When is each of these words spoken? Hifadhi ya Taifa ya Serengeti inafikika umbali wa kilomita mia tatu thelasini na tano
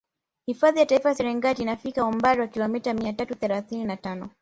Hifadhi 0.45 0.79
ya 0.79 0.85
Taifa 0.85 1.09
ya 1.09 1.15
Serengeti 1.15 1.61
inafikika 1.61 2.05
umbali 2.05 2.41
wa 2.41 2.47
kilomita 2.47 2.93
mia 2.93 3.13
tatu 3.13 3.35
thelasini 3.35 3.85
na 3.85 3.97
tano 3.97 4.29